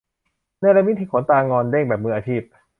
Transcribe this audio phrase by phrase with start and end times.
[0.59, 2.41] เนรมิตให้ขนตางอนเด้ง แบบมืออาชีพ